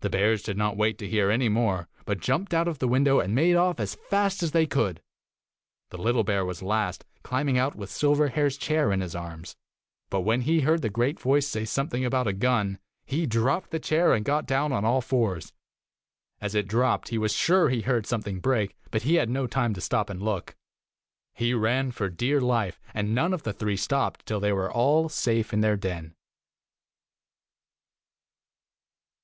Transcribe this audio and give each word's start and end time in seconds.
The 0.00 0.10
bears 0.10 0.42
did 0.42 0.56
not 0.56 0.78
wait 0.78 0.98
to 0.98 1.08
hear 1.08 1.30
any 1.30 1.48
more, 1.48 1.86
but 2.06 2.20
jumped 2.20 2.52
out 2.54 2.66
of 2.66 2.78
the 2.78 2.88
window 2.88 3.20
and 3.20 3.32
made 3.34 3.54
off 3.54 3.78
as 3.78 3.94
fast 3.94 4.42
as 4.42 4.50
they 4.52 4.66
could. 4.66 5.02
The 5.90 5.98
little 5.98 6.24
bear 6.24 6.44
was 6.44 6.62
last, 6.62 7.04
climbing 7.22 7.56
out 7.58 7.76
with 7.76 7.90
Silverhair's 7.90 8.56
chair 8.56 8.90
in 8.92 9.02
his 9.02 9.14
arms, 9.14 9.56
but 10.08 10.22
when 10.22 10.40
he 10.40 10.60
heard 10.62 10.80
the 10.82 10.88
great 10.88 11.20
voice 11.20 11.46
say 11.46 11.64
something 11.66 12.02
about 12.04 12.26
a 12.26 12.32
gun, 12.32 12.78
he 13.04 13.26
dropped 13.26 13.70
the 13.70 13.78
chair 13.78 14.14
and 14.14 14.24
got 14.24 14.46
down 14.46 14.72
on 14.72 14.84
all 14.86 15.02
fours. 15.02 15.52
As 16.40 16.54
it 16.56 16.66
dropped, 16.66 17.10
he 17.10 17.18
was 17.18 17.32
sure 17.34 17.68
he 17.68 17.82
heard 17.82 18.06
something 18.06 18.40
break, 18.40 18.74
but 18.90 19.02
he 19.02 19.16
had 19.16 19.28
no 19.28 19.46
time 19.46 19.74
to 19.74 19.82
stop 19.82 20.08
and 20.08 20.18
12 20.20 20.24
look. 20.34 20.56
He 21.34 21.52
ran 21.52 21.92
for 21.92 22.08
dear 22.08 22.40
life, 22.40 22.80
and 22.94 23.14
none 23.14 23.34
of 23.34 23.42
the 23.42 23.52
three 23.52 23.76
stopped 23.76 24.24
till 24.24 24.40
they 24.40 24.52
were 24.52 24.72
all 24.72 25.08
safe 25.10 25.52
in 25.52 25.60
their 25.60 25.76
den." 25.76 26.16